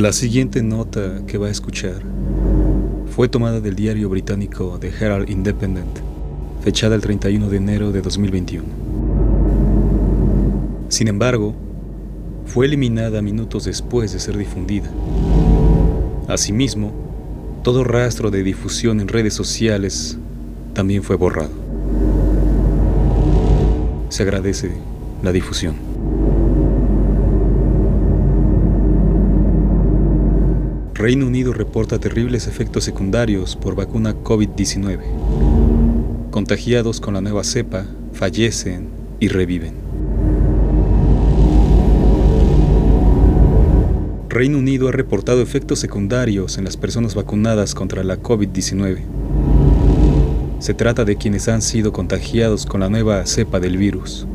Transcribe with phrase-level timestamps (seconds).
[0.00, 2.00] La siguiente nota que va a escuchar
[3.14, 5.98] fue tomada del diario británico The Herald Independent,
[6.64, 8.64] fechada el 31 de enero de 2021.
[10.88, 11.54] Sin embargo,
[12.46, 14.90] fue eliminada minutos después de ser difundida.
[16.28, 16.92] Asimismo,
[17.62, 20.16] todo rastro de difusión en redes sociales
[20.72, 21.52] también fue borrado.
[24.08, 24.72] Se agradece
[25.22, 25.89] la difusión.
[31.00, 35.00] Reino Unido reporta terribles efectos secundarios por vacuna COVID-19.
[36.30, 39.72] Contagiados con la nueva cepa fallecen y reviven.
[44.28, 48.98] Reino Unido ha reportado efectos secundarios en las personas vacunadas contra la COVID-19.
[50.58, 54.26] Se trata de quienes han sido contagiados con la nueva cepa del virus.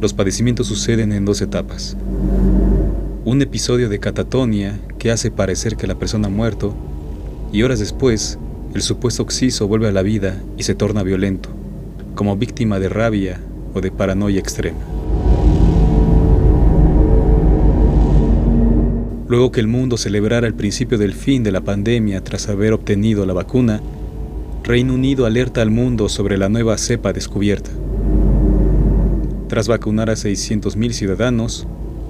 [0.00, 1.96] Los padecimientos suceden en dos etapas
[3.28, 6.74] un episodio de catatonia que hace parecer que la persona ha muerto
[7.52, 8.38] y horas después
[8.72, 11.50] el supuesto oxiso vuelve a la vida y se torna violento,
[12.14, 13.38] como víctima de rabia
[13.74, 14.78] o de paranoia extrema.
[19.28, 23.26] Luego que el mundo celebrara el principio del fin de la pandemia tras haber obtenido
[23.26, 23.82] la vacuna,
[24.64, 27.72] Reino Unido alerta al mundo sobre la nueva cepa descubierta.
[29.48, 31.66] Tras vacunar a 600.000 ciudadanos,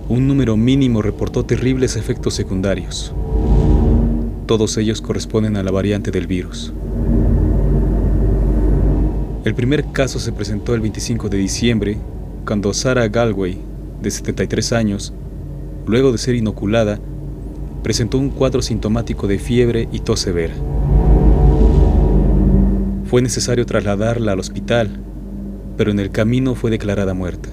[0.08, 3.12] un número mínimo reportó terribles efectos secundarios.
[4.46, 6.72] Todos ellos corresponden a la variante del virus.
[9.44, 11.98] El primer caso se presentó el 25 de diciembre,
[12.46, 13.58] cuando Sarah Galway,
[14.00, 15.12] de 73 años,
[15.86, 16.98] luego de ser inoculada,
[17.82, 20.54] presentó un cuadro sintomático de fiebre y tos severa.
[23.04, 24.88] Fue necesario trasladarla al hospital,
[25.76, 27.50] pero en el camino fue declarada muerta.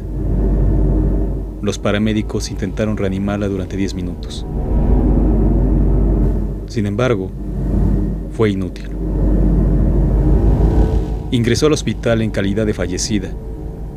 [1.65, 4.45] Los paramédicos intentaron reanimarla durante 10 minutos.
[6.67, 7.31] Sin embargo,
[8.37, 8.89] fue inútil.
[11.31, 13.31] Ingresó al hospital en calidad de fallecida,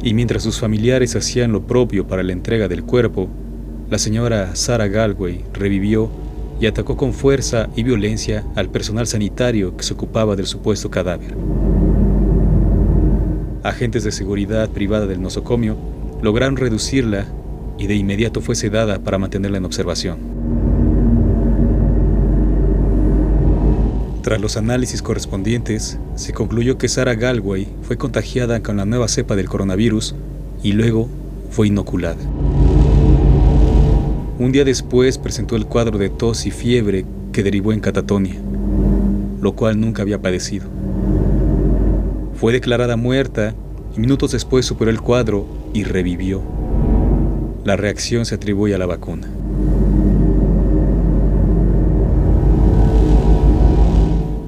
[0.02, 3.28] y mientras sus familiares hacían lo propio para la entrega del cuerpo,
[3.90, 6.08] la señora Sarah Galway revivió
[6.58, 11.36] y atacó con fuerza y violencia al personal sanitario que se ocupaba del supuesto cadáver.
[13.62, 15.76] Agentes de seguridad privada del nosocomio
[16.22, 17.26] lograron reducirla
[17.78, 20.18] y de inmediato fue sedada para mantenerla en observación.
[24.22, 29.36] Tras los análisis correspondientes, se concluyó que Sarah Galway fue contagiada con la nueva cepa
[29.36, 30.14] del coronavirus
[30.62, 31.08] y luego
[31.50, 32.20] fue inoculada.
[34.38, 38.36] Un día después presentó el cuadro de tos y fiebre que derivó en catatonia,
[39.40, 40.66] lo cual nunca había padecido.
[42.34, 43.54] Fue declarada muerta
[43.96, 46.57] y minutos después superó el cuadro y revivió.
[47.68, 49.28] La reacción se atribuye a la vacuna.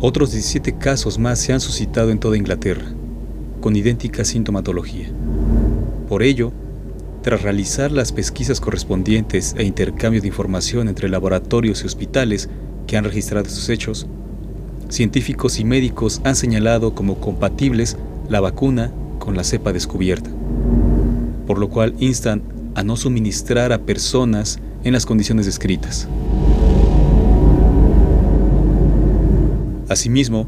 [0.00, 2.86] Otros 17 casos más se han suscitado en toda Inglaterra,
[3.60, 5.10] con idéntica sintomatología.
[6.08, 6.50] Por ello,
[7.20, 12.48] tras realizar las pesquisas correspondientes e intercambio de información entre laboratorios y hospitales
[12.86, 14.06] que han registrado estos hechos,
[14.88, 17.98] científicos y médicos han señalado como compatibles
[18.30, 20.30] la vacuna con la cepa descubierta,
[21.46, 26.08] por lo cual instan a no suministrar a personas en las condiciones descritas.
[29.88, 30.46] Asimismo,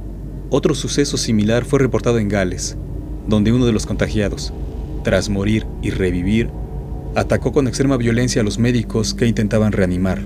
[0.51, 2.77] otro suceso similar fue reportado en Gales,
[3.27, 4.53] donde uno de los contagiados,
[5.03, 6.49] tras morir y revivir,
[7.15, 10.25] atacó con extrema violencia a los médicos que intentaban reanimar.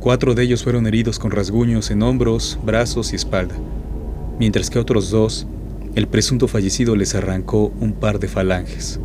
[0.00, 3.54] Cuatro de ellos fueron heridos con rasguños en hombros, brazos y espalda,
[4.38, 5.46] mientras que otros dos
[5.94, 9.00] el presunto fallecido les arrancó un par de falanges.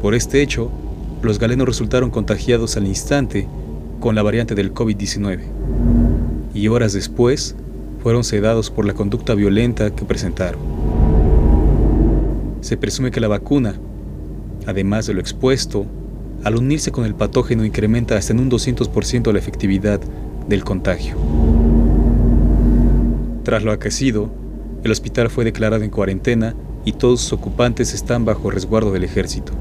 [0.00, 0.70] Por este hecho,
[1.22, 3.48] los galenos resultaron contagiados al instante
[3.98, 5.40] con la variante del COVID-19
[6.54, 7.56] y horas después
[8.02, 10.60] fueron sedados por la conducta violenta que presentaron.
[12.60, 13.74] Se presume que la vacuna,
[14.66, 15.86] además de lo expuesto,
[16.44, 20.00] al unirse con el patógeno incrementa hasta en un 200% la efectividad
[20.48, 21.16] del contagio.
[23.42, 24.30] Tras lo aquecido,
[24.86, 26.54] el hospital fue declarado en cuarentena
[26.84, 29.52] y todos sus ocupantes están bajo resguardo del ejército.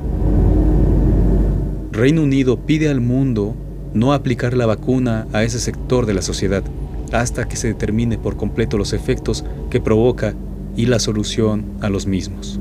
[1.91, 3.55] Reino Unido pide al mundo
[3.93, 6.63] no aplicar la vacuna a ese sector de la sociedad
[7.11, 10.35] hasta que se determine por completo los efectos que provoca
[10.75, 12.59] y la solución a los mismos.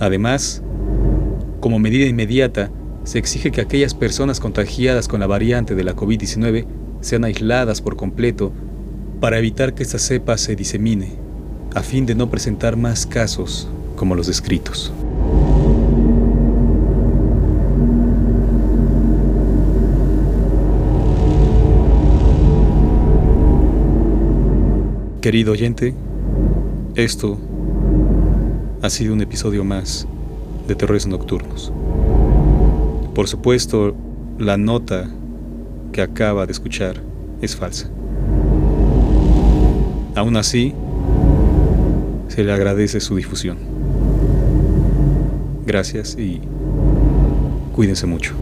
[0.00, 0.62] Además,
[1.60, 2.70] como medida inmediata,
[3.04, 6.66] se exige que aquellas personas contagiadas con la variante de la COVID-19
[7.00, 8.52] sean aisladas por completo
[9.24, 11.14] para evitar que esta cepa se disemine,
[11.74, 13.66] a fin de no presentar más casos
[13.96, 14.92] como los descritos.
[25.22, 25.94] Querido oyente,
[26.94, 27.38] esto
[28.82, 30.06] ha sido un episodio más
[30.68, 31.72] de Terrores Nocturnos.
[33.14, 33.96] Por supuesto,
[34.38, 35.08] la nota
[35.92, 37.00] que acaba de escuchar
[37.40, 37.88] es falsa.
[40.14, 40.72] Aún así,
[42.28, 43.58] se le agradece su difusión.
[45.66, 46.40] Gracias y
[47.74, 48.34] cuídense mucho.